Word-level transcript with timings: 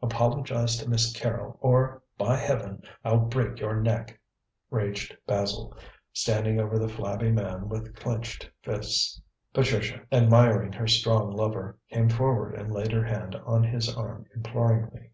"Apologise 0.00 0.78
to 0.78 0.88
Miss 0.88 1.12
Carrol, 1.12 1.58
or, 1.60 2.02
by 2.16 2.36
Heaven! 2.36 2.80
I'll 3.04 3.18
break 3.26 3.60
your 3.60 3.78
neck!" 3.78 4.18
raged 4.70 5.14
Basil, 5.26 5.76
standing 6.10 6.58
over 6.58 6.78
the 6.78 6.88
flabby 6.88 7.30
man 7.30 7.68
with 7.68 7.94
clenched 7.94 8.50
fists. 8.62 9.20
Patricia, 9.52 10.06
admiring 10.10 10.72
her 10.72 10.86
strong 10.88 11.32
lover, 11.36 11.76
came 11.90 12.08
forward 12.08 12.54
and 12.54 12.72
laid 12.72 12.92
her 12.92 13.04
hand 13.04 13.34
on 13.44 13.62
his 13.62 13.94
arm 13.94 14.24
imploringly. 14.34 15.10